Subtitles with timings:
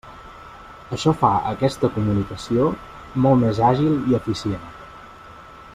[0.95, 2.65] Això fa aquesta comunicació
[3.27, 4.65] molt més àgil i eficient.